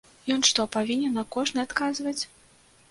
Ён 0.35 0.41
што, 0.49 0.65
павінен 0.77 1.13
на 1.21 1.25
кожны 1.37 1.59
адказваць? 1.67 2.21